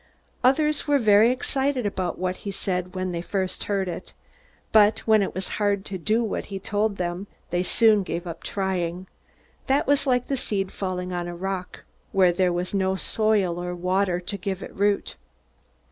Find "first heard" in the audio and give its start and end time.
3.21-3.87